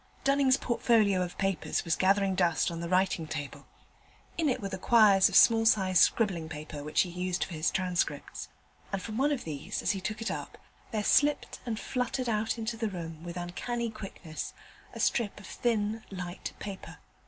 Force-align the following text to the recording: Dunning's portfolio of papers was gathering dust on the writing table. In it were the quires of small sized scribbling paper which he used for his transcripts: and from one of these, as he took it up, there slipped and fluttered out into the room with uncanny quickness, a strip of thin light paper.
Dunning's 0.23 0.57
portfolio 0.57 1.21
of 1.21 1.37
papers 1.37 1.85
was 1.85 1.95
gathering 1.95 2.33
dust 2.33 2.71
on 2.71 2.79
the 2.79 2.89
writing 2.89 3.27
table. 3.27 3.67
In 4.35 4.49
it 4.49 4.59
were 4.59 4.69
the 4.69 4.79
quires 4.79 5.29
of 5.29 5.35
small 5.35 5.63
sized 5.63 6.01
scribbling 6.01 6.49
paper 6.49 6.83
which 6.83 7.01
he 7.01 7.09
used 7.11 7.43
for 7.43 7.53
his 7.53 7.69
transcripts: 7.69 8.49
and 8.91 8.99
from 8.99 9.15
one 9.19 9.31
of 9.31 9.43
these, 9.43 9.83
as 9.83 9.91
he 9.91 10.01
took 10.01 10.19
it 10.19 10.31
up, 10.31 10.57
there 10.89 11.03
slipped 11.03 11.59
and 11.67 11.79
fluttered 11.79 12.27
out 12.27 12.57
into 12.57 12.75
the 12.77 12.89
room 12.89 13.23
with 13.23 13.37
uncanny 13.37 13.91
quickness, 13.91 14.55
a 14.91 14.99
strip 14.99 15.39
of 15.39 15.45
thin 15.45 16.01
light 16.09 16.53
paper. 16.57 16.97